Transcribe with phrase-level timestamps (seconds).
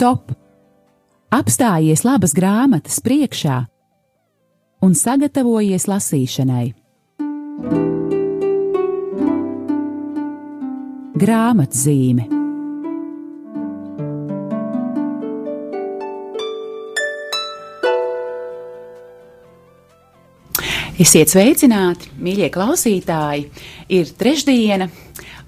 [0.00, 0.30] Stop!
[1.28, 3.58] Apstājies labas grāmatas priekšā
[4.80, 6.70] un sagatavojies lasīšanai.
[11.20, 12.30] Grāmatzīme
[21.00, 23.46] Esiet sveicināti, mīļie klausītāji!
[23.92, 24.88] Ir trešdiena,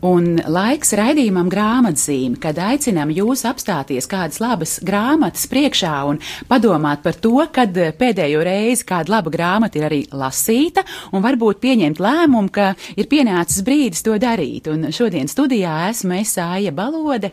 [0.02, 6.18] Un laiks raidījumam grāmatzīme, kad aicinām jūs apstāties kādas labas grāmatas priekšā un
[6.50, 10.82] padomāt par to, kad pēdējo reizi kāda laba grāmata ir arī lasīta,
[11.14, 14.66] un varbūt pieņemt lēmumu, ka ir pienācis brīdis to darīt.
[14.72, 17.30] Un šodien studijā esmu es Sāja Balode.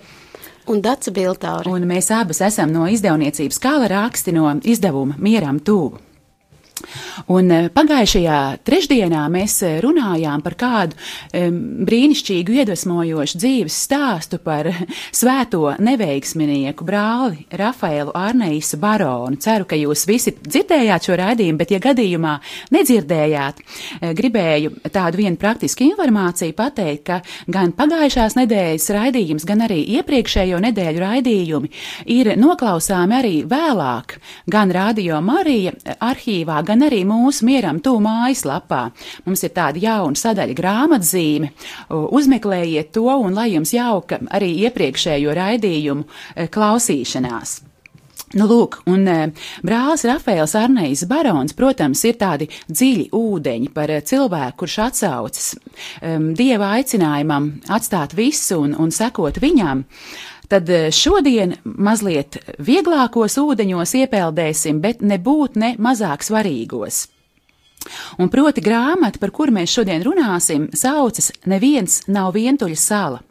[0.69, 1.73] Un Dāca Biltaure.
[1.73, 6.08] Un mēs abas esam no izdevniecības Kala raksti no izdevuma Mieram Tūvu.
[7.29, 14.69] Un eh, pagājušajā trešdienā mēs eh, runājām par kādu um, brīnišķīgu, iedvesmojošu dzīves stāstu par
[15.19, 19.39] svēto neveiksminieku brāli Rafaelu Arneisu Baronu.
[19.41, 22.35] Ceru, ka jūs visi dzirdējāt šo raidījumu, bet, ja gadījumā
[22.75, 23.61] nedzirdējāt,
[23.99, 27.19] eh, gribēju tādu vienu praktisku informāciju pateikt, ka
[27.51, 31.71] gan pagājušās nedēļas raidījums, gan arī iepriekšējo nedēļu raidījumi
[32.15, 34.17] ir noklausāmi arī vēlāk,
[34.49, 38.83] gan Radio Marija arhīvā, gan arī mūsu mieram tū mājaslapā.
[39.25, 41.53] Mums ir tāda jauna sadaļa grāmatzīme.
[41.89, 47.59] Uzmeklējiet to un lai jums jauka arī iepriekšējo raidījumu e, klausīšanās.
[48.37, 49.17] Nu, lūk, un e,
[49.65, 56.31] brālis Rafaels Arnējs Barons, protams, ir tādi dziļi ūdeņi par e, cilvēku, kurš atsaucas um,
[56.37, 59.81] dieva aicinājumam atstāt visu un, un sekot viņam.
[59.81, 67.05] Uh, tad eh, šodien mazliet vieglākos ūdeņos iepeldēsim, bet nebūt ne mazāk svarīgos.
[68.19, 73.21] Un proti grāmata, par kuru mēs šodien runāsim, saucas Neviens nav vientuļa sala,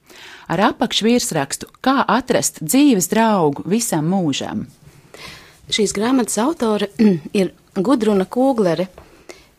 [0.48, 4.64] ar apakšvirsrakstu Kā atrast dzīves draugu visam mūžam.
[5.68, 6.88] Šīs grāmatas autore
[7.40, 8.88] ir Gudruna Kūglere.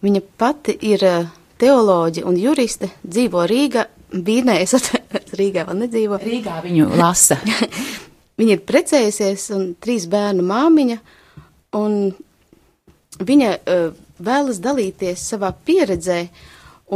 [0.02, 4.74] Viņa pati ir eh, teoloģe un juriste, dzīvo Rīga, Bīnē, es
[5.40, 6.18] Rīgā vēl nedzīvo.
[6.22, 7.38] Rīgā viņu lasa.
[8.40, 11.00] viņa ir precējusies un trīs bērnu māmiņa,
[11.78, 11.98] un
[13.20, 16.24] viņa uh, vēlas dalīties savā pieredzē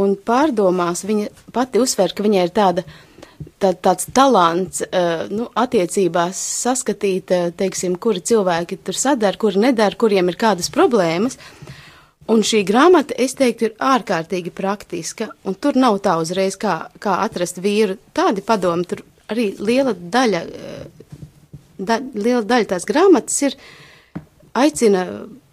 [0.02, 1.04] un pārdomās.
[1.06, 2.86] Viņa pati uzsver, ka viņai ir tāda,
[3.62, 9.94] tā, tāds talants, uh, nu, attiecībās saskatīt, uh, teiksim, kuri cilvēki tur sadara, kuri nedara,
[10.00, 11.38] kuriem ir kādas problēmas.
[11.38, 11.63] Uh,
[12.30, 17.18] Un šī grāmata, es teiktu, ir ārkārtīgi praktiska, un tur nav tā uzreiz, kā, kā
[17.20, 17.98] atrast vīru.
[18.16, 21.12] Tādi padomi, tur arī liela daļa, eh,
[21.76, 23.58] da, liela daļa tās grāmatas ir
[24.56, 25.04] aicina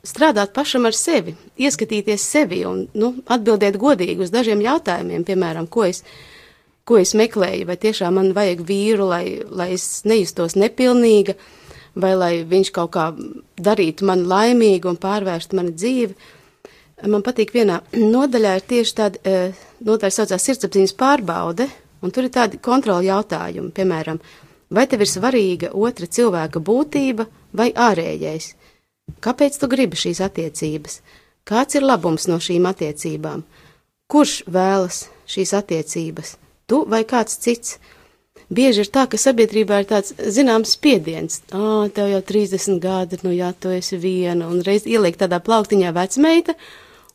[0.08, 5.86] strādāt pašam ar sevi, ieskatīties sevi un nu, atbildēt godīgi uz dažiem jautājumiem, piemēram, ko
[5.90, 6.06] es,
[6.88, 11.36] ko es meklēju, vai tiešām man vajag vīru, lai, lai es nejustos nepilnīga,
[12.00, 13.12] vai lai viņš kaut kā
[13.59, 16.40] darītu mani laimīgu un pārvērstu mani dzīvi
[17.10, 19.52] man patīk vienā nodaļā ir tieši tāda e,
[19.86, 21.68] nodaļa saucās sirdsapziņas pārbaude,
[22.02, 24.20] un tur ir tādi kontroli jautājumi, piemēram,
[24.74, 28.54] vai tev ir svarīga otra cilvēka būtība vai ārējais?
[29.22, 31.02] Kāpēc tu gribi šīs attiecības?
[31.48, 33.42] Kāds ir labums no šīm attiecībām?
[34.12, 36.36] Kurš vēlas šīs attiecības?
[36.70, 37.80] Tu vai kāds cits?
[38.52, 41.40] Bieži ir tā, ka sabiedrībā ir tāds zināms spiediens.
[41.56, 45.94] Ā, tev jau 30 gadi, nu jā, tu esi viena, un reiz ieliek tādā plauktiņā
[45.96, 46.58] vecmeita,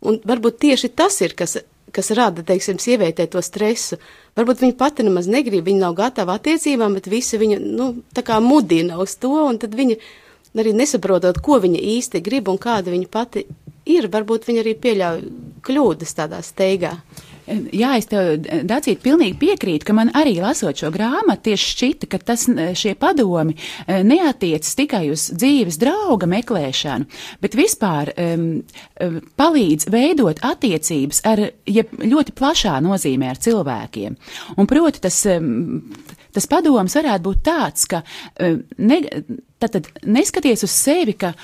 [0.05, 1.57] Un varbūt tieši tas ir, kas,
[1.95, 3.99] kas rada, teiksim, sievietē to stresu.
[4.37, 8.41] Varbūt viņa pati nemaz negrib, viņa nav gatava attiecībām, bet visi viņu, nu, tā kā
[8.45, 9.97] mudina uz to, un tad viņa
[10.57, 13.47] arī nesaprotot, ko viņa īsti grib un kāda viņa pati
[13.89, 15.25] ir, varbūt viņa arī pieļauj
[15.67, 16.97] kļūdas tādā steigā.
[17.47, 22.19] Jā, es tev, Dacīt, pilnīgi piekrītu, ka man arī lasot šo grāmatu tieši šķita, ka
[22.33, 22.47] tas,
[22.79, 27.07] šie padomi e, neatiecas tikai uz dzīves drauga meklēšanu,
[27.43, 28.49] bet vispār um,
[29.39, 34.19] palīdz veidot attiecības ar, ja ļoti plašā nozīmē ar cilvēkiem.
[34.59, 35.85] Un proti tas, um,
[36.35, 38.03] tas padoms varētu būt tāds, ka
[38.43, 39.01] um, ne,
[39.63, 41.37] tad, tad neskaties uz sevi, ka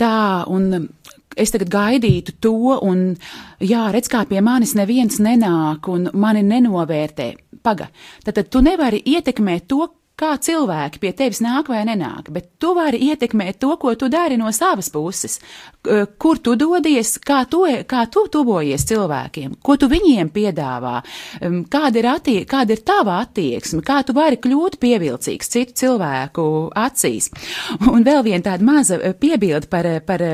[0.00, 0.88] tā un
[1.36, 3.14] es tagad gaidītu to, un
[3.60, 7.30] jā, redz, kā pie manis neviens nenāk un mani nenovērtē.
[7.62, 7.90] Paga,
[8.24, 9.86] tad, tad tu nevari ietekmēt to,
[10.20, 14.36] kā cilvēki pie tevis nāk vai nenāk, bet tu vari ietekmēt to, ko tu dari
[14.40, 15.38] no savas puses,
[16.20, 20.98] kur tu dodies, kā tu, kā tu tuvojies cilvēkiem, ko tu viņiem piedāvā,
[21.72, 26.44] kāda ir, attie, kāda ir tava attieksme, kā tu vari kļūt pievilcīgs citu cilvēku
[26.76, 27.30] acīs.
[27.90, 30.24] Un vēl viena tāda maza piebilda par, par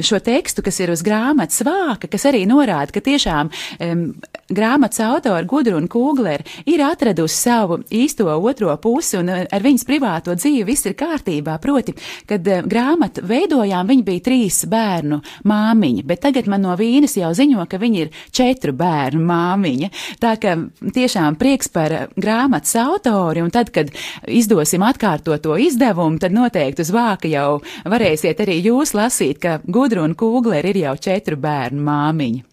[0.00, 4.06] šo tekstu, kas ir uz grāmatas vāka, kas arī norāda, ka tiešām um,
[4.52, 10.34] grāmatas autori Gudruna Kūgler ir atradusi savu īsto otru otro pusi, un ar viņas privāto
[10.36, 11.56] dzīvi viss ir kārtībā.
[11.62, 11.94] Proti,
[12.28, 17.66] kad grāmatu veidojām, viņa bija trīs bērnu māmiņa, bet tagad man no vīnas jau ziņo,
[17.70, 19.90] ka viņa ir četru bērnu māmiņa.
[20.22, 20.56] Tā ka
[20.94, 23.90] tiešām prieks par grāmatas autori, un tad, kad
[24.26, 30.14] izdosim atkārtot to izdevumu, tad noteikti uz vāka jau varēsiet arī jūs lasīt, ka Gudruna
[30.18, 32.51] Kūgler ir jau četru bērnu māmiņa.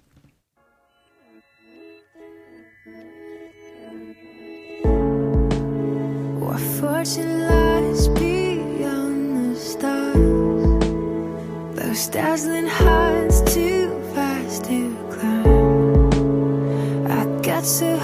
[6.99, 10.83] Fortune lies beyond the stars?
[11.73, 16.11] Those dazzling heights too fast to climb.
[17.09, 17.98] I got so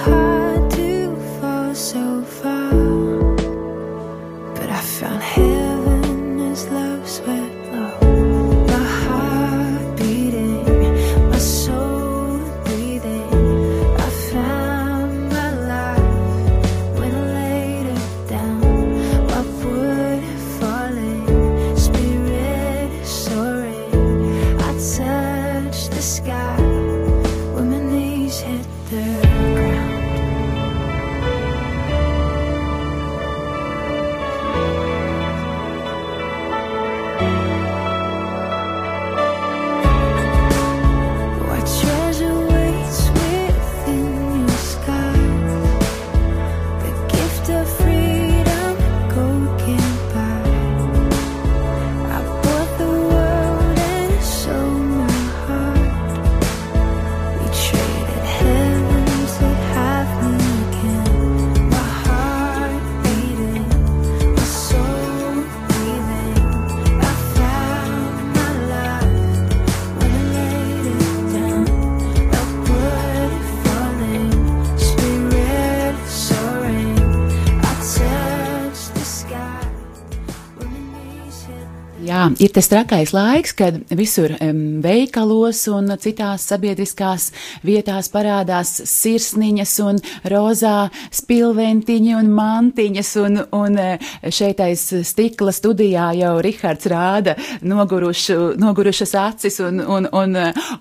[82.40, 87.30] ir tas trakais laiks, kad visur um, veikalos un citās sabiedriskās
[87.66, 90.00] vietās parādās sirsniņas un
[90.32, 97.36] rozā spilventiņi un mantiņas, un, un eh, šeit aiz stikla studijā jau Rihards rāda
[97.66, 100.38] nogurušu, nogurušas acis un, un, un,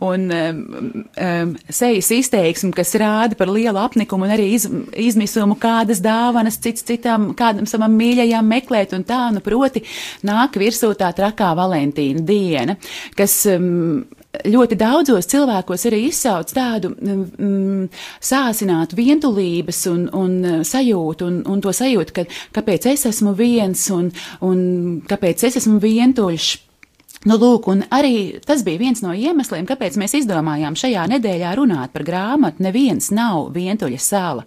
[0.08, 0.62] un um,
[1.14, 4.66] um, sejas izteiksmi, kas rāda par lielu apnikumu un arī iz,
[5.06, 9.84] izmisumu, kādas dāvanas cits citam, kādam savam mīļajam meklēt, un tā, nu, proti,
[10.26, 12.76] nāk virsū tā trakā Valentīna diena,
[13.18, 14.04] kas um,
[14.48, 17.88] ļoti daudzos cilvēkos arī izsauc tādu mm,
[18.24, 22.26] sāsinātu vientulības un, un uh, sajūtu, un, un to sajūtu, ka
[22.58, 24.10] kāpēc es esmu viens un,
[24.46, 24.62] un
[25.08, 26.52] kāpēc es esmu vientuļš.
[27.24, 31.94] Nu, lūk, un arī tas bija viens no iemesliem, kāpēc mēs izdomājām šajā nedēļā runāt
[31.94, 34.44] par grāmatu Neviens nav vientuļa sala.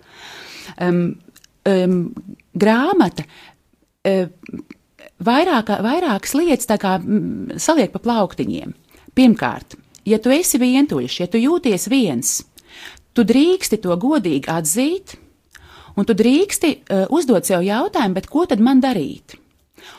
[0.78, 1.16] Um,
[1.66, 1.96] um,
[2.54, 3.26] grāmata
[4.06, 4.67] um,
[5.24, 8.74] vairāk, vairākas lietas kā mm, saliek pa plauktiņiem.
[9.18, 12.38] Pirmkārt, ja tu esi vientuļš, ja tu jūties viens,
[13.18, 15.18] tu drīksti to godīgi atzīt,
[15.98, 19.40] un tu drīksti uh, uzdot sev jautājumu, bet ko tad man darīt?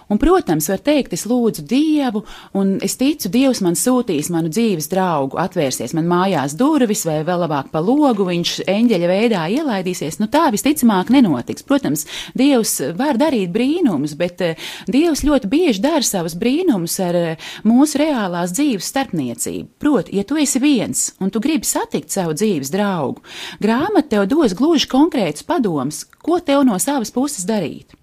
[0.08, 2.22] Un, protams, var teikt, es lūdzu Dievu,
[2.56, 7.42] un es ticu, Dievs man sūtīs manu dzīves draugu, atvērsies man mājās durvis, vai vēl
[7.44, 10.16] labāk pa logu, viņš eņģeļa veidā ielaidīsies.
[10.22, 11.66] Nu, tā visticamāk nenotiks.
[11.68, 12.06] Protams,
[12.38, 18.00] Dievs var darīt brīnumus, bet uh, Dievs ļoti bieži dara savus brīnumus ar uh, mūsu
[18.00, 19.68] reālās dzīves starpniecību.
[19.82, 23.20] Proti, ja tu esi viens un tu gribi satikt savu dzīves draugu,
[23.60, 27.97] grāmata tev dos gluži konkrētus padomus, ko tev no savas puses darīt.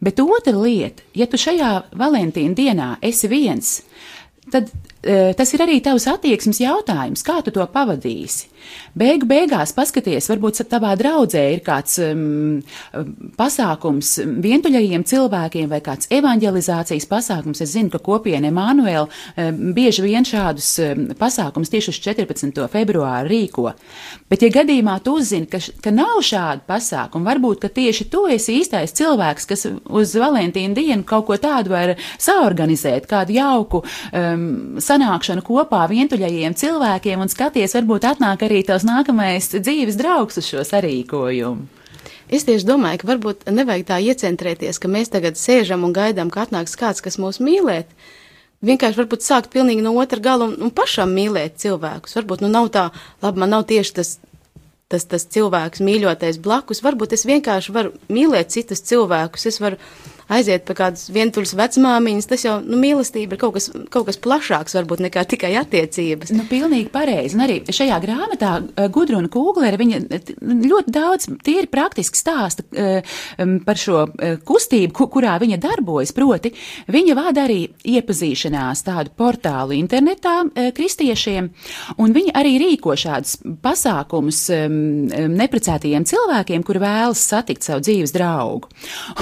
[0.00, 3.80] Bet otra lieta, ja tu šajā Valentīna dienā esi viens,
[4.52, 4.70] tad
[5.02, 8.48] tas ir arī tavs attieksmes jautājums, kā tu to pavadīsi.
[8.98, 12.58] Beigu beigās paskaties, varbūt tavā draudzē ir kāds um,
[13.38, 17.62] pasākums vientuļajiem cilvēkiem vai kāds evanģelizācijas pasākums.
[17.62, 22.58] Es zinu, ka kopiena Emanuēla um, bieži vien šādus um, pasākums tieši uz 14.
[22.72, 23.68] februāru rīko.
[24.28, 28.58] Bet, ja gadījumā tu uzzini, ka, ka nav šādu pasākumu, varbūt, ka tieši tu esi
[28.62, 34.48] īstais cilvēks, kas uz Valentīna dienu kaut ko tādu var saorganizēt, kādu jauku um,
[34.88, 40.64] sanākšanu kopā vientuļajiem cilvēkiem un skaties, varbūt atnāk arī tavs nākamais dzīves draugs uz šo
[40.66, 41.74] sarīkojumu.
[42.28, 46.44] Es tieši domāju, ka varbūt nevajag tā iecentrēties, ka mēs tagad sēžam un gaidām, ka
[46.44, 47.88] atnāks kāds, kas mūs mīlēt.
[48.68, 52.16] Vienkārši varbūt sākt pilnīgi no otra gala un, un pašam mīlēt cilvēkus.
[52.18, 52.88] Varbūt nu nav tā,
[53.24, 54.10] labi, man nav tieši tas,
[54.92, 56.82] tas, tas cilvēks mīļotais blakus.
[56.84, 59.48] Varbūt es vienkārši varu mīlēt citus cilvēkus.
[59.48, 59.80] Es varu
[60.32, 64.76] aiziet pie kādas vientuļas vecmāmiņas, tas jau, nu, mīlestība ir kaut kas, kaut kas plašāks
[64.78, 66.32] varbūt nekā tikai attiecības.
[66.36, 67.36] Nu, pilnīgi pareizi.
[67.38, 73.16] Un arī šajā grāmatā eh, Gudruna Kūglera, viņa eh, ļoti daudz tīri praktiski stāsta eh,
[73.64, 74.04] par šo
[74.48, 76.12] kustību, ku- kurā viņa darbojas.
[76.16, 76.52] Proti,
[76.90, 80.40] viņa vada arī iepazīšanās tādu portālu internetā
[80.74, 81.48] kristiešiem,
[82.02, 84.76] un viņa arī rīko šādus pasākumus um,
[85.08, 88.70] um, neprecētajiem cilvēkiem, kuri vēlas satikt savu dzīves draugu.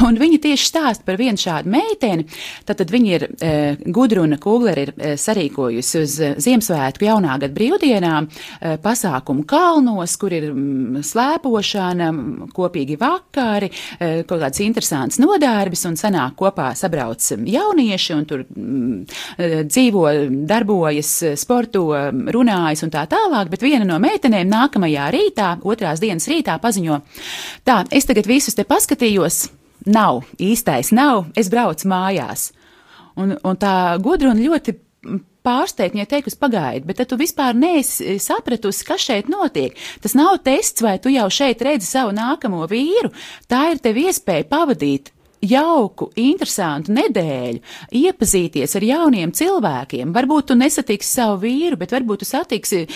[0.06, 2.26] Un viņa tieši stāsta par vienu šādu meiteni.
[2.64, 7.52] Tad, tad viņa ir eh, Gudruna Kūglera ir eh, sarīkojusi uz eh, Ziemassvētku jaunā gada
[7.56, 12.10] brīvdienām eh, pasākumu kalnos, kur ir mm, slēpošana,
[12.56, 19.02] kopīgi vakari, eh, kaut kāds interesants nodarbis un sanāk kopā sabrauc jaunieši un tur mm,
[19.38, 20.06] eh, dzīvo,
[20.48, 21.88] darbojas, sporto,
[22.36, 27.00] runājas un tā tālāk, bet viena no meitenēm nākamajā rītā, otrās dienas rītā paziņo,
[27.66, 29.46] tā, es tagad visus te paskatījos,
[29.86, 32.50] nav, īstais nav, es braucu mājās.
[33.16, 34.76] Un, un tā gudruna ļoti
[35.46, 39.76] pārsteigt, ja teikusi pagaidi, bet tu vispār neesi sapratusi, kas šeit notiek.
[40.02, 43.12] Tas nav tests, vai tu jau šeit redzi savu nākamo vīru.
[43.50, 45.12] Tā ir tev iespēja pavadīt
[45.46, 47.60] jauku, interesantu nedēļu,
[48.00, 50.14] iepazīties ar jauniem cilvēkiem.
[50.16, 52.86] Varbūt tu nesatiksi savu vīru, bet varbūt tu satiksi,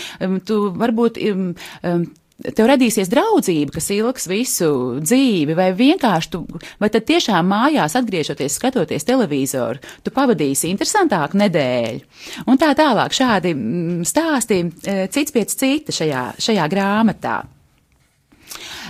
[0.48, 1.22] tu varbūt.
[1.30, 2.08] Um,
[2.40, 4.70] Tev radīsies draudzība, kas ilgs visu
[5.02, 6.40] dzīvi, vai vienkārši tu,
[6.80, 12.02] vai tad tiešām mājās atgriežoties, skatoties televizoru, tu pavadīsi interesantāku nedēļu.
[12.48, 17.40] Un tā tālāk šādi mm, stāsti eh, cits pēc cita šajā, šajā grāmatā.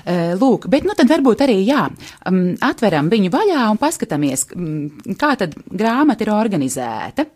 [0.05, 1.89] Eh, Lūk, bet nu tad varbūt arī jā,
[2.31, 7.27] mm, atveram viņu vaļā un paskatāmies, mm, kā tad grāmata ir organizēta.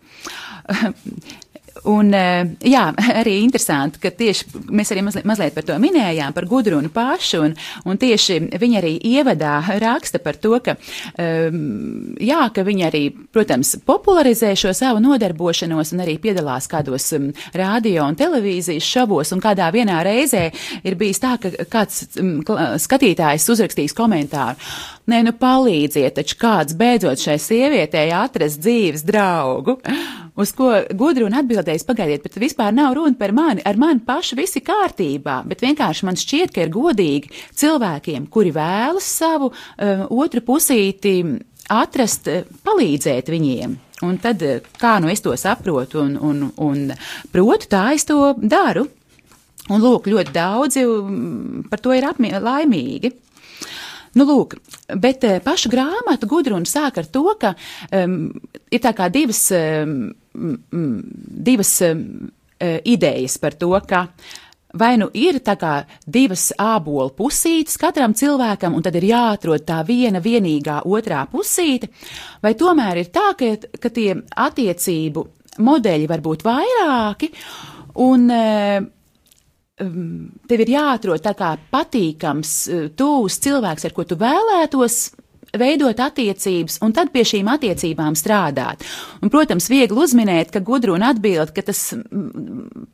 [1.84, 2.86] Un, eh, jā,
[3.20, 7.56] arī interesanti, ka tieši mēs arī mazliet, mazliet par to minējām, par gudrunu pašu, un,
[7.84, 10.76] un tieši viņa arī ievadā raksta par to, ka,
[11.20, 13.02] um, jā, ka viņa arī,
[13.34, 19.44] protams, popularizē šo savu nodarbošanos un arī piedalās kādos um, radio un televīzijas šovos, un
[19.44, 20.46] kādā vienā reizē
[20.84, 22.38] ir bijis tā, ka kāds um,
[22.80, 24.56] skatītājs uzrakstījis komentāru.
[25.12, 29.76] Nē, nu palīdziet, taču kāds beidzot šai sievietei atrast dzīves draugu.
[30.34, 34.64] Uz ko Gudruna atbildējis, pagaidiet, bet vispār nav runa par mani, ar mani pašu visi
[34.66, 41.20] kārtībā, bet vienkārši man šķiet, ka ir godīgi cilvēkiem, kuri vēlas savu uh, otru pusīti
[41.70, 43.78] atrast, uh, palīdzēt viņiem.
[44.02, 46.82] Un tad, uh, kā nu es to saprotu un, un, un
[47.30, 48.88] protu, tā es to daru.
[49.70, 52.10] Un lūk, ļoti daudzi mm, par to ir
[52.42, 53.14] laimīgi.
[54.14, 54.56] Nu, lūk,
[55.00, 57.54] bet eh, pašu grāmatu Gudruna sāk ar to, ka
[57.90, 58.30] um,
[58.70, 62.06] ir tā kā divas, um, divas um,
[62.62, 64.06] idejas par to, ka
[64.74, 65.74] vai nu ir tā kā
[66.06, 71.90] divas ābolu pusītes katram cilvēkam, un tad ir jāatrod tā viena vienīgā otrā pusīte,
[72.42, 74.14] vai tomēr ir tā, ka, ka tie
[74.46, 75.26] attiecību
[75.64, 77.30] modeļi var būt vairāki,
[78.02, 78.80] un eh,
[79.82, 85.02] um, tev ir jāatrod tā kā patīkams, uh, tūs cilvēks, ar ko tu vēlētos
[85.58, 88.84] veidot attiecības, un tad pie šīm attiecībām strādāt.
[89.22, 91.92] Un, protams, viegli uzminēt, ka gudruna atbild, ka tas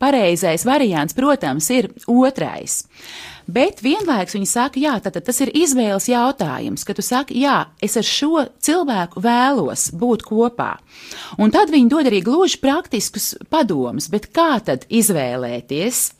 [0.01, 2.83] pareizais variants, protams, ir otrais.
[3.51, 7.97] Bet vienlaikus viņi saka, jā, tātad tas ir izvēles jautājums, ka tu saki, jā, es
[7.99, 10.77] ar šo cilvēku vēlos būt kopā.
[11.41, 16.20] Un tad viņi dod arī gluži praktiskus padomus, bet kā tad izvēlēties?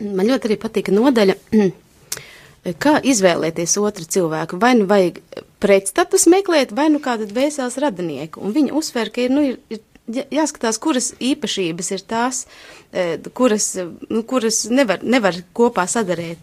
[0.00, 1.36] Man ļoti arī patīk nodaļa,
[2.84, 4.60] kā izvēlēties otru cilvēku.
[4.60, 5.20] Vai nu vajag
[5.60, 8.40] pretstatus meklēt, vai nu kādu dvēseles radinieku.
[8.44, 12.46] Un viņa uzsver, ka ir, nu, ir, ir jā- jāskatās, kuras īpašības ir tās,
[12.92, 13.74] eh, kuras,
[14.08, 16.38] nu, kuras nevar, nevar kopā sadarēt.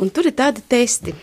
[0.00, 1.14] Un tur ir tādi testi.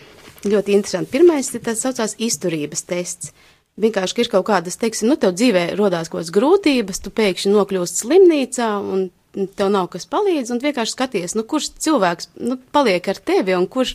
[0.46, 1.10] Ļoti interesanti.
[1.10, 3.32] Pirmais ir tāds saucās izturības tests.
[3.78, 8.02] Vienkārši ir kaut kādas, teiksim, nu, tev dzīvē rodās kaut kādas grūtības, tu pēkšņi nokļūst
[8.02, 13.20] slimnīcā un tev nav kas palīdz, un vienkārši skaties, nu, kurš cilvēks, nu, paliek ar
[13.20, 13.94] tevi un kurš,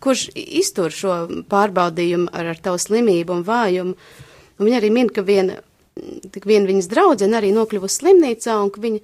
[0.00, 1.16] kurš iztur šo
[1.50, 3.96] pārbaudījumu ar, ar tavu slimību un vājumu.
[4.60, 5.58] Un viņa arī min, ka viena,
[6.44, 9.00] viena viņas draudzene arī nokļuvusi slimnīcā un ka viņa,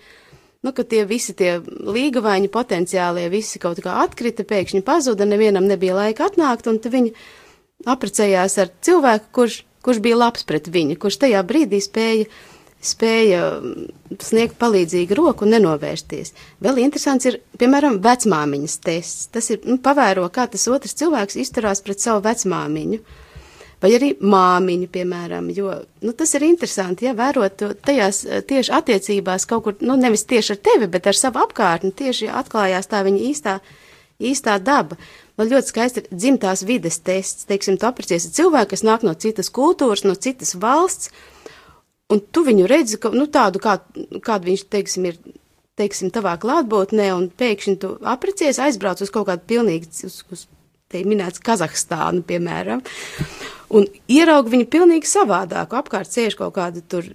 [0.67, 5.97] nu, ka tie visi tie līgavaiņi potenciālie visi kaut kā atkrita, pēkšņi pazuda, nevienam nebija
[6.01, 7.15] laika atnākt, un viņa
[7.93, 12.29] apprecējās ar cilvēku, kurš, kurš bija labs pret viņu, kurš tajā brīdī spēja,
[12.85, 16.35] spēja mm, sniegt palīdzīgu roku un nenovērsties.
[16.65, 19.29] Vēl interesants ir, piemēram, vecmāmiņas tests.
[19.35, 23.01] Tas ir, nu, pavēro, kā tas otrs cilvēks izturās pret savu vecmāmiņu.
[23.83, 28.73] Vai arī māmiņu, piemēram, jo nu, tas ir interesanti, ja vērot to tajās eh, tieši
[28.73, 33.03] attiecībās kaut kur, nu, nevis tieši ar tevi, bet ar savu apkārtni, tieši atklājās tā
[33.05, 33.59] viņa īstā,
[34.17, 34.97] īstā daba.
[35.37, 37.45] vēl ļoti skaisti ir dzimtās vides tests.
[37.45, 41.13] Teiksim, tu aprecies ar cilvēku, kas nāk no citas kultūras, no citas valsts,
[42.13, 43.79] un tu viņu redzi, ka, nu, tādu, kā,
[44.25, 45.21] kādu viņš, teiksim, ir,
[45.79, 50.47] teiksim, tavā klātbūtnē, un pēkšņi tu aprecies, aizbrauc uz kaut kādu pilnīgi, uz, uz
[50.93, 52.83] te minēts Kazahstānu, piemēram,
[53.75, 55.81] un ierauga viņu pilnīgi savādāku.
[55.81, 57.09] Apkārt sēž kaut kāda tur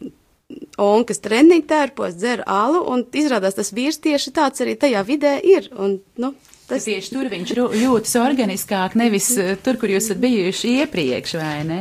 [0.82, 5.72] onkas treniņa tērpos, dzer alu, un izrādās tas vīrs tieši tāds arī tajā vidē ir.
[5.80, 6.36] Un, nu,
[6.72, 6.86] Tas...
[6.88, 11.80] Tieši tur viņš jūtas organiskāk, nevis eh, tur, kur jūs esat bijuši iepriekš, vai ne?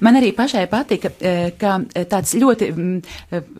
[0.00, 3.50] Man arī pašai patika, eh, ka eh, tāds ļoti mm, eh,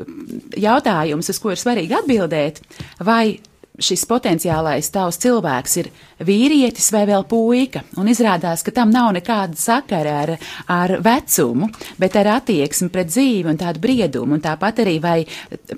[0.67, 2.63] jautājums, uz ko ir svarīgi atbildēt,
[3.05, 3.39] vai
[3.83, 5.91] šis potenciālais tavs cilvēks ir
[6.25, 10.33] vīrietis vai vēl puika, un izrādās, ka tam nav nekāda sakara ar,
[10.73, 11.69] ar vecumu,
[12.01, 15.19] bet ar attieksmi pret dzīvi un tādu briedumu, un tāpat arī vai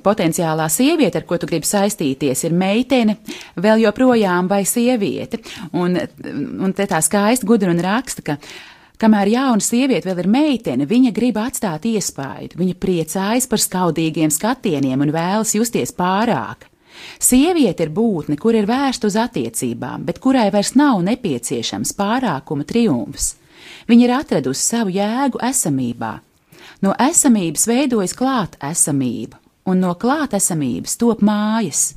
[0.04, 3.18] potenciālā sieviete, ar ko tu gribi saistīties, ir meitene,
[3.58, 5.42] vēl joprojām vai sieviete,
[5.74, 8.38] un, un te tā skaisti gudri un raksta, ka
[8.98, 15.04] Kamēr jauna sieviete vēl ir meitene, viņa grib atstāt iespaidu, viņa priecājas par skaudīgiem skatieniem
[15.04, 16.66] un vēlas justies pārāk.
[17.22, 23.36] Sieviete ir būtne, kur ir vērsta uz attiecībām, bet kurai vairs nav nepieciešams pārākuma triumfs.
[23.86, 26.16] Viņa ir atradusi savu jēgu esamībā.
[26.82, 31.92] No esamības veidojas klāt esamība, un no klāt esamības top mājas.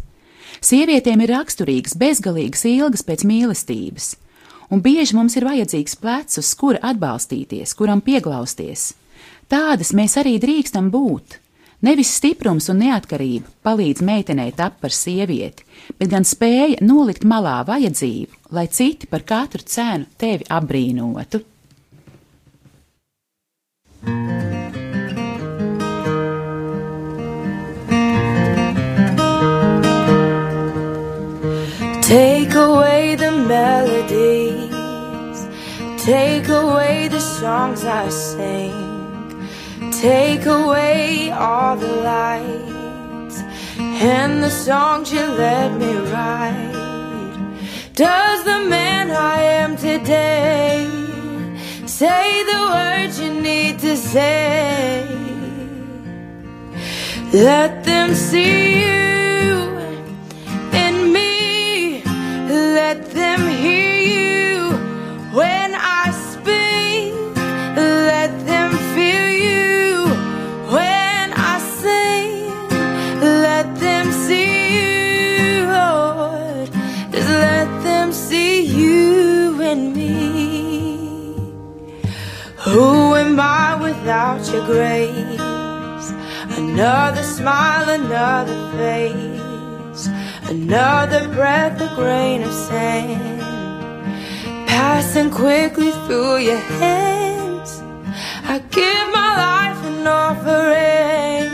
[0.61, 4.15] Sievietēm ir raksturīgas bezgalīgas ilgas pēc mīlestības,
[4.71, 8.91] un bieži mums ir vajadzīgs plecs, uz kura atbalstīties, kuram pieglausties.
[9.51, 11.37] Tādas mēs arī drīkstam būt.
[11.81, 15.65] Nevis stiprums un neatkarība palīdz meitenei tapt par sievieti,
[15.97, 21.41] bet gan spēja nolikt malā vajadzību, lai citi par katru cenu tevi apbrīnotu.
[32.11, 33.00] Take away
[36.05, 39.47] take away the songs I sing,
[39.91, 43.37] take away all the lights
[43.77, 47.37] and the songs you let me write.
[47.93, 50.87] Does the man I am today
[51.85, 55.05] say the words you need to say?
[57.31, 59.00] Let them see you
[82.71, 86.07] Who am I without your grace?
[86.57, 90.07] Another smile, another face,
[90.49, 93.41] another breath, a grain of sand,
[94.69, 97.81] passing quickly through your hands.
[98.45, 101.51] I give my life an offering.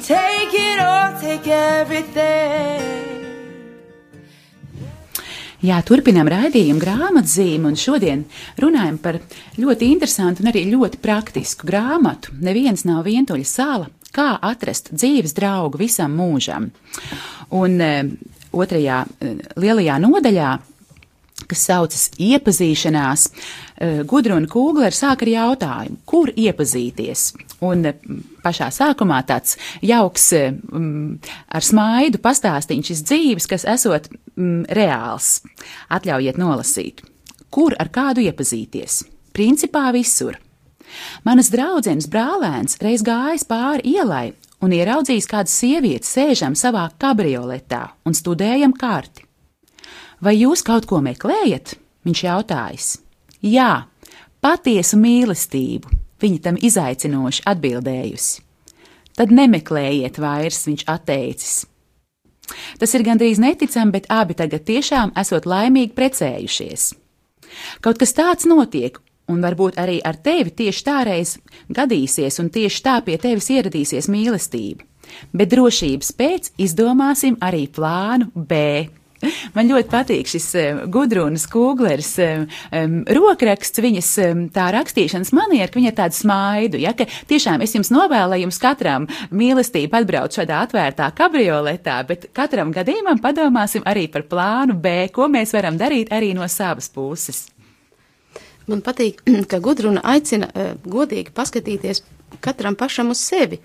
[0.00, 3.03] Take it all, take everything.
[5.64, 8.26] Jā, turpinām raidījumu grāmatzīmi, un šodien
[8.60, 9.16] runājam par
[9.56, 12.34] ļoti interesantu un arī ļoti praktisku grāmatu.
[12.44, 16.68] Neviens nav vientuļa sāla, kā atrast dzīves draugu visam mūžam.
[17.56, 17.88] Un e,
[18.52, 19.32] otrajā e,
[19.64, 20.50] lielajā nodaļā,
[21.50, 27.24] kas saucas iepazīšanās, e, Gudruna Kūgler sāk ar jautājumu, kur iepazīties.
[27.66, 27.94] Un e,
[28.44, 35.40] pašā sākumā tāds jauks e, mm, ar smaidu pastāstīņš dzīves, kas esot mm, reāls.
[35.92, 37.04] Atļaujiet nolasīt.
[37.54, 39.02] Kur ar kādu iepazīties?
[39.34, 40.38] Principā visur.
[41.26, 44.28] Manas draudzenes brālēns reiz gājis pāri ielai
[44.62, 49.23] un ieraudzījis kādu sievieti sēžam savā kabrioletā un studējam karti.
[50.22, 51.74] Vai jūs kaut ko meklējat?
[52.04, 52.88] Viņš jautājis.
[53.44, 53.86] Jā,
[54.44, 58.42] patiesu mīlestību, viņa tam izaicinoši atbildējusi.
[59.14, 61.54] Tad nemeklējiet vairs, viņš atteicis.
[62.78, 66.90] Tas ir gandrīz neticami, bet abi tagad tiešām esot laimīgi precējušies.
[67.80, 68.98] Kaut kas tāds notiek,
[69.30, 71.36] un varbūt arī ar tevi tieši tāreiz
[71.72, 74.84] gadīsies, un tieši tā pie tevis ieradīsies mīlestība.
[75.32, 78.88] Bet drošības pēc izdomāsim arī plānu B.
[79.56, 85.80] Man ļoti patīk šis um, gudrunas kūglers um, rokraksts, viņas um, tā rakstīšanas maniera, ka
[85.80, 90.36] viņa ir tāda smaidu, ja, ka tiešām es jums novēlu, lai jums katram mīlestība atbrauc
[90.36, 96.12] šādā atvērtā kabrioletā, bet katram gadījumam padomāsim arī par plānu B, ko mēs varam darīt
[96.14, 97.46] arī no savas puses.
[98.70, 102.04] Man patīk, ka gudruna aicina uh, godīgi paskatīties
[102.44, 103.60] katram pašam uz sevi.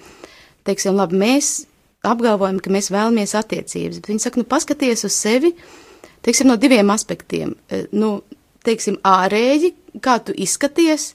[0.68, 1.69] Teiksim, labi, mēs
[2.08, 5.54] apgalvojam, ka mēs vēlamies attiecības, bet viņi saka, nu paskaties uz sevi,
[6.26, 7.56] teiksim, no diviem aspektiem.
[7.70, 8.22] E, Nu,
[8.64, 11.14] teiksim, ārēji, kā tu izskaties,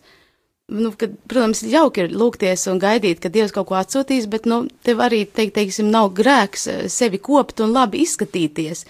[0.72, 4.64] nu, kad, protams, jauki ir lūgties un gaidīt, ka Dievs kaut ko atsūtīs, bet, nu,
[4.84, 8.84] tev arī, teikt, teiksim, nav grēks e, sevi kopt un labi izskatīties.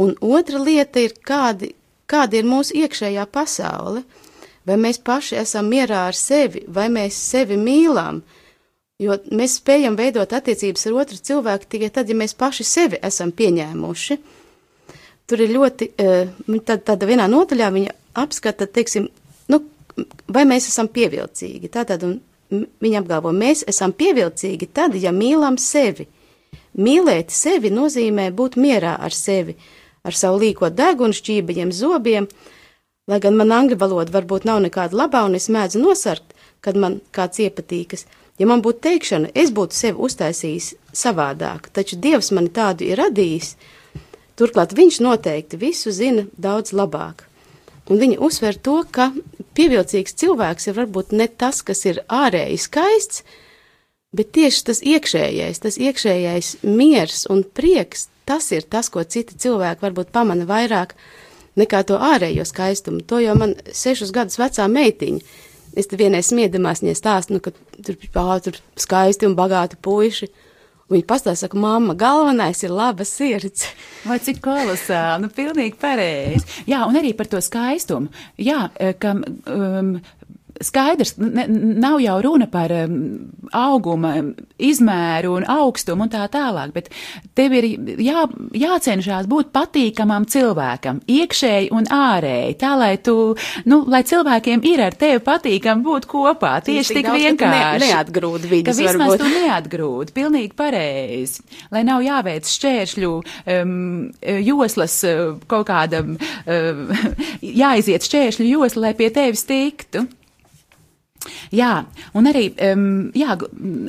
[0.00, 1.72] Un otra lieta ir, kādi,
[2.08, 4.04] kāda ir mūsu iekšējā pasaule.
[4.68, 8.20] Vai mēs paši esam mierā ar sevi, vai mēs sevi mīlam,
[9.02, 13.32] jo mēs spējam veidot attiecības ar otru cilvēku tikai tad, ja mēs paši sevi esam
[13.32, 14.18] pieņēmuši.
[15.28, 16.30] Tur ir ļoti, eh,
[16.64, 19.08] tad, tāda vienā notaļā viņa apskata, teiksim,
[19.48, 19.60] nu,
[20.26, 21.70] vai mēs esam pievilcīgi.
[21.70, 22.04] Tātad,
[22.50, 26.08] viņa apgalvo, mēs esam pievilcīgi tad, ja mīlam sevi.
[26.78, 29.56] Mīlēt sevi nozīmē būt mierā ar sevi,
[30.06, 32.28] ar savu līko degunu, šķībajiem zobiem,
[33.08, 37.00] lai gan man angļu valoda varbūt nav nekāda labā, un es mēdzu nosarkt, kad man
[37.12, 38.06] kāds iepatīkas.
[38.38, 43.56] Ja man būtu teikšana, es būtu sevi uztaisījis savādāk, taču Dievs mani tādu ir radījis,
[44.38, 47.24] turklāt viņš noteikti visu zina daudz labāk.
[47.88, 49.10] Un viņa uzsver to, ka
[49.56, 53.24] pievilcīgs cilvēks ir varbūt ne tas, kas ir ārēji skaists,
[54.14, 59.82] bet tieši tas iekšējais, tas iekšējais miers un prieks, tas ir tas, ko citi cilvēki
[59.82, 60.94] varbūt pamana vairāk
[61.58, 63.02] nekā to ārējo skaistumu.
[63.08, 65.24] To jau man sešus gadus vecā meitiņa.
[65.76, 67.52] Es te vienai smiedamās viņai stāstu, nu, ka
[67.84, 67.98] tur,
[68.44, 70.30] tur skaisti un bagāti puiši.
[70.88, 73.66] Viņa pastāsta, saka, mamma, galvenais ir laba sirds.
[74.08, 76.62] Vai cik kolosāli, nu, pilnīgi pareizi.
[76.70, 78.08] Jā, un arī par to skaistumu.
[78.40, 79.90] Jā, eh, ka um,
[80.64, 81.44] skaidrs, ne,
[81.78, 82.94] nav jau runa par um,
[83.54, 84.14] auguma
[84.58, 86.90] izmēru un augstumu un tā tālāk, bet
[87.38, 87.66] tev ir
[88.02, 88.24] jā,
[88.58, 93.14] jācenšas būt patīkamam cilvēkam, iekšēji un ārēji, tā lai tu,
[93.70, 97.90] nu, lai cilvēkiem ir ar tevi patīkam būt kopā, tieši tik tu ne- vienkārši.
[97.92, 99.24] neatgrūdi Ka viņus vismaz varbūt.
[99.24, 101.42] tu neatgrūdi, pilnīgi pareizi,
[101.74, 103.74] lai nav jāveic šķēršļu um,
[104.48, 107.10] joslas uh, kaut kādam, uh,
[107.62, 110.06] jāiziet šķēršļu josla, lai pie tevis tiktu.
[111.52, 111.72] Jā,
[112.16, 112.82] un arī, um,
[113.16, 113.34] jā,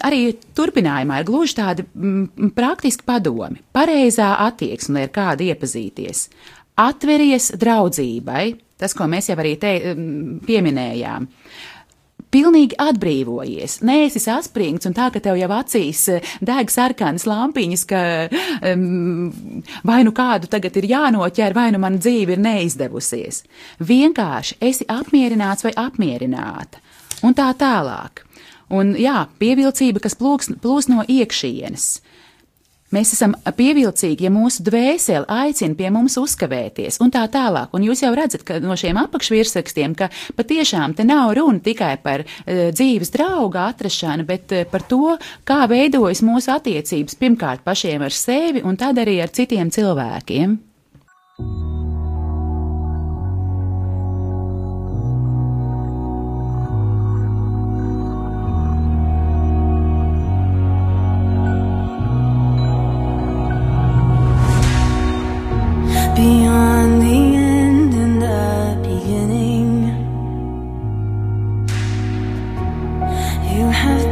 [0.06, 0.22] arī
[0.58, 3.62] turpinājumā ir gluži tādi mm, praktiski padomi.
[3.76, 6.28] Pareizā attieksme, lai ar kādu iepazīties.
[6.80, 8.46] Atveries draudzībai,
[8.80, 11.28] tas, ko mēs jau arī te um, pieminējām.
[12.30, 13.80] Pilnīgi atbrīvojies.
[13.90, 18.02] Nē, esi saspringts un tā, ka tev jau acīs eh, deg sarkanas lampiņas, ka
[18.70, 19.32] um,
[19.90, 23.42] vai nu kādu tagad ir jānoķer, vai nu mana dzīve ir neizdevusies.
[23.82, 26.84] Vienkārši esi apmierināts vai apmierināta.
[27.26, 28.24] Un tā tālāk.
[28.70, 31.92] Un jā, pievilcība, kas plūks, plūs no iekšienes.
[32.90, 37.70] Mēs esam pievilcīgi, ja mūsu dvēsele aicina pie mums uzkavēties, un tā tālāk.
[37.78, 42.26] Un jūs jau redzat, ka no šiem apakšvirsrakstiem, ka patiešām te nav runa tikai par
[42.26, 48.16] uh, dzīves drauga atrašanu, bet uh, par to, kā veidojas mūsu attiecības pirmkārt pašiem ar
[48.16, 50.58] sevi, un tad arī ar citiem cilvēkiem.
[51.40, 51.79] Beyond
[73.60, 74.09] you have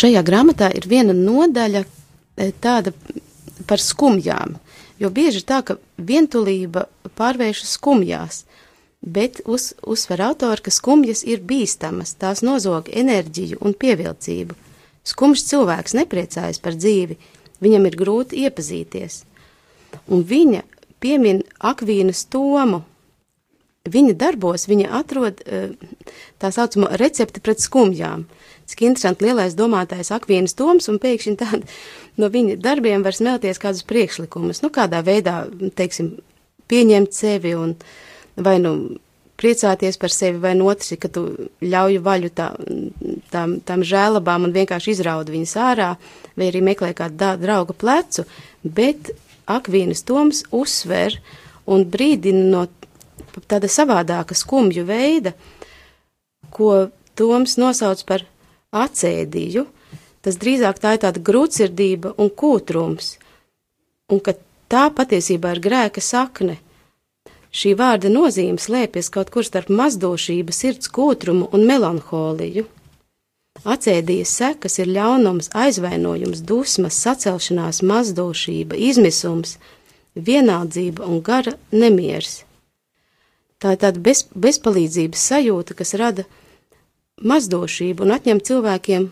[0.00, 2.94] Šajā grāmatā ir viena nodaļa e, tāda
[3.68, 4.54] par skumjām,
[5.02, 6.86] jo bieži tā, ka vientulība
[7.18, 8.44] pārvēršas skumjās,
[9.00, 14.56] bet uz, uzsver autori, ka skumjas ir bīstamas, tās nozog enerģiju un pievilcību.
[15.10, 17.18] Skumjš cilvēks nepriecājas par dzīvi,
[17.60, 19.24] viņam ir grūti iepazīties.
[20.08, 20.62] Un viņa
[21.02, 22.82] piemin Akvīnas tomu,
[23.88, 25.72] viņa darbos viņa atrod eh,
[26.40, 28.26] tā saucamo recepti pret skumjām.
[28.70, 31.66] Cik interesanti lielais domātājs Akvīnas Toms, un pēkšņi tād,
[32.20, 35.42] no viņa darbiem var smelties kādus priekšlikumus, nu kādā veidā,
[35.78, 36.12] teiksim,
[36.70, 37.74] pieņemt sevi un
[38.38, 38.74] vai nu
[39.40, 41.24] priecāties par sevi, vai no otrs, ir, ka tu
[41.64, 42.50] ļauj vaļu tā,
[43.32, 45.90] tām, tām žēlabām un vienkārši izraudi viņas ārā,
[46.36, 48.26] vai arī meklē kādu drauga plecu,
[48.62, 49.12] bet
[49.50, 51.16] Akvīnas Toms uzsver
[51.66, 52.66] un brīdina no
[53.50, 55.34] tāda savādāka skumju veida,
[56.54, 58.26] ko Toms nosauc par
[58.72, 59.66] acēdiju.
[60.20, 63.14] Tas drīzāk tā ir tāda grūtsirdība un kūtrums,
[64.12, 64.34] un ka
[64.68, 66.58] tā patiesībā ir grēka sakne.
[67.50, 72.66] Šī vārda nozīme slēpjas kaut kur starp mazdošību, sirds kūtrumu un melanholiju.
[73.66, 79.56] Acēdijas sekas ir ļaunums, aizvainojums, dusmas, sacelšanās, mazdošība, izmisums,
[80.14, 82.44] vienaldzība un gara nemieris.
[83.60, 86.24] Tā ir tāda bez, bezpalīdzības sajūta, kas rada
[87.20, 89.08] mazdošību un atņem cilvēkiem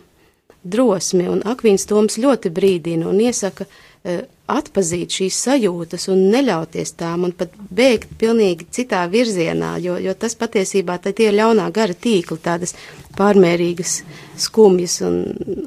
[0.63, 4.19] drosmi, un Akvīns Toms ļoti brīdina un iesaka e,
[4.49, 10.35] atpazīt šīs sajūtas un neļauties tām un pat bēgt pilnīgi citā virzienā, jo, jo tas
[10.39, 12.75] patiesībā tie ir ļaunā gara tīkli, tādas
[13.17, 14.01] pārmērīgas
[14.39, 15.17] skumjas un,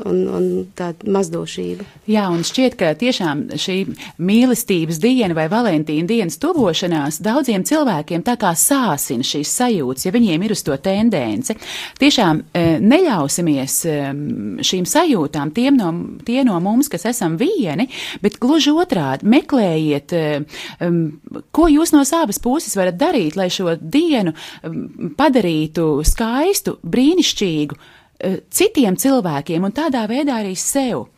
[0.08, 1.84] un, un tāda mazdošība.
[2.08, 3.76] Jā, un šķiet, ka tiešām šī
[4.22, 10.46] mīlestības diena vai Valentīna dienas tuvošanās daudziem cilvēkiem tā kā sāsina šīs sajūtas, ja viņiem
[10.46, 11.56] ir uz to tendence.
[12.00, 13.98] Tiešām e, neļausimies e,
[14.64, 15.92] šīm sajūtām tiem no,
[16.24, 17.88] tie no mums, kas esam vieni,
[18.24, 20.90] bet gluži otrādi meklējiet, e,
[21.52, 24.32] ko jūs no savas puses varat darīt, lai šo dienu
[25.18, 27.31] padarītu skaistu, brīnišķīgu
[28.22, 31.08] Eh, citiem cilvēkiem un tādā veidā arī sev.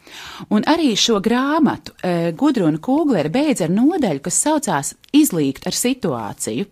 [0.48, 6.64] Un arī šo grāmatu eh, Gudruna Kūglera beidz ar nodaļu, kas saucās Izlīgt ar situāciju.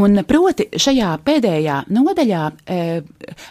[0.00, 3.02] Un proti šajā pēdējā nodaļā eh,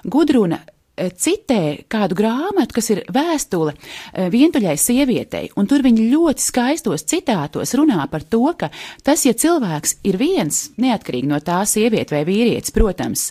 [0.03, 0.63] Gudruna
[0.95, 3.73] citē kādu grāmatu, kas ir vēstule
[4.31, 8.69] vientuļai sievietei, un tur viņa ļoti skaistos citātos runā par to, ka
[9.03, 13.25] tas, ja cilvēks ir viens, neatkarīgi no tā sieviete vai vīrietis, protams,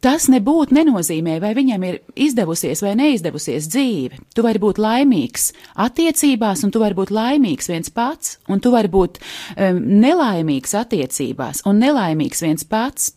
[0.00, 4.20] Tas nebūtu nenozīmē, vai viņam ir izdevusies vai neizdevusies dzīve.
[4.32, 5.50] Tu vari būt laimīgs
[5.84, 11.66] attiecībās, un tu vari būt laimīgs viens pats, un tu vari būt um, nelaimīgs attiecībās
[11.68, 13.12] un nelaimīgs viens pats.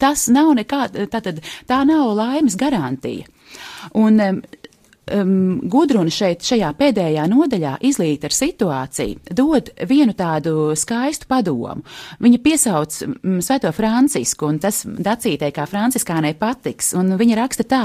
[0.00, 3.28] Tas nav nekāda, tātad tā nav laimes garantija.
[3.94, 4.40] Un um,
[5.14, 11.84] um, Gudruna šeit, šajā pēdējā nodaļā, izlīt ar situāciju, dod vienu tādu skaistu padomu.
[12.22, 17.82] Viņa piesauc um, Svēto Francisku, un tas dacītē kā franciskānai patiks, un viņa raksta tā: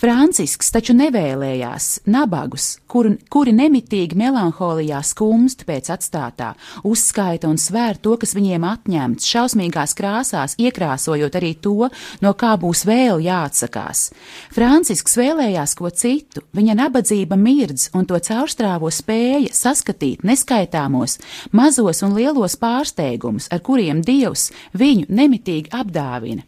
[0.00, 6.52] Francisks taču nevēlējās nabagus, kur, kuri nemitīgi melanholijā skumst pēc atstātā,
[6.86, 11.90] uzskaita un svēr to, kas viņiem atņemts, šausmīgās krāsās, iekrāsojot arī to,
[12.24, 14.08] no kā būs vēl jāatsakās.
[14.54, 21.18] Francisks vēlējās ko citu, Viņa nabadzība mirdz un to caurstrāvo spēja saskatīt neskaitāmos,
[21.50, 26.44] mazos un lielos pārsteigumus, ar kuriem Dievs viņu nemitīgi apdāvina.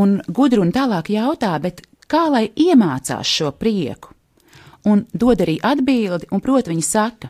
[0.00, 4.14] Un gudrun tālāk jautā, bet kā lai iemācās šo prieku?
[4.88, 7.28] Un dod arī atbildi, un proti viņa saka,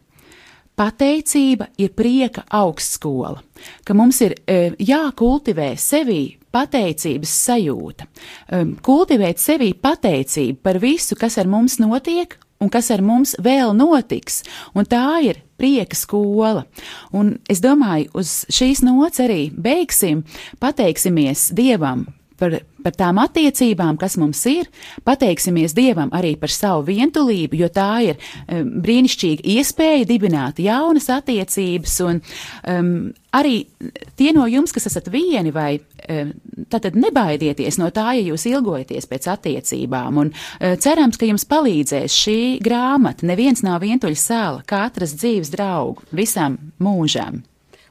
[0.79, 3.43] pateicība ir prieka augstskola,
[3.85, 6.23] ka mums ir e, jākultivē sevī
[6.55, 13.03] pateicības sajūta, e, kultivēt sevī pateicību par visu, kas ar mums notiek un kas ar
[13.07, 14.43] mums vēl notiks,
[14.75, 16.65] un tā ir prieka skola.
[17.15, 20.25] Un es domāju, uz šīs nots arī beigsim,
[20.63, 22.07] pateiksimies Dievam
[22.39, 24.69] par, par tām attiecībām, kas mums ir,
[25.05, 31.99] pateiksimies Dievam arī par savu vientulību, jo tā ir um, brīnišķīga iespēja dibināt jaunas attiecības,
[32.09, 32.23] un
[32.65, 32.93] um,
[33.37, 33.59] arī
[34.17, 36.33] tie no jums, kas esat vieni, vai um,
[36.73, 42.19] tad nebaidieties no tā, ja jūs ilgojaties pēc attiecībām, un uh, cerams, ka jums palīdzēs
[42.25, 47.43] šī grāmata, neviens nav vientuļa sāla, katras dzīves draugu visam mūžam.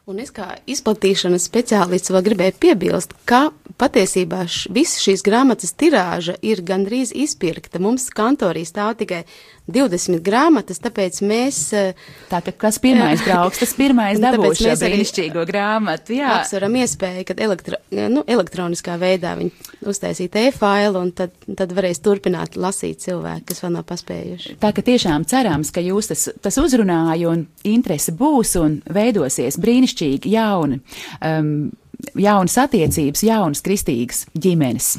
[0.07, 6.37] Un es kā izplatīšanas speciālists vēl gribēju piebilst, ka patiesībā š, visa šīs grāmatas tirāža
[6.47, 7.81] ir gandrīz izpirkta.
[7.83, 9.25] Mums kantorī stāv tikai
[9.67, 11.59] 20 grāmatas, tāpēc mēs.
[11.75, 16.37] Eh, Tātad, kas pirmais brauks, tas pirmais dabūs šo brīnišķīgo grāmatu, jā.
[16.39, 19.51] Apsveram iespēju, kad elektro, nu, elektroniskā veidā viņi
[19.87, 24.55] uztaisīt e-failu un tad, tad varēs turpināt lasīt cilvēki, kas vēl nav paspējuši.
[24.63, 29.59] Tā ka tiešām cerams, ka jūs tas, tas uzrunāja un interese būs un veidosies
[29.97, 30.79] brīnišķīgi jauni.
[31.21, 31.71] Um,
[32.15, 34.97] jaunas attiecības, jaunas kristīgas ģimenes.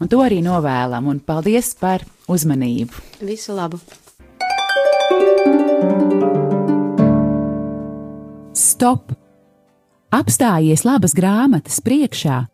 [0.00, 2.92] Un to arī novēlam, un paldies par uzmanību.
[3.20, 3.78] Visu labu!
[8.54, 9.12] Stop!
[10.10, 12.48] Apstājies labas grāmatas priekšā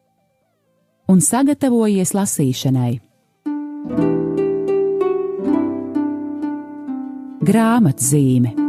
[1.09, 3.01] un sagatavojies lasīšanai.
[7.47, 8.66] Grāmatzīme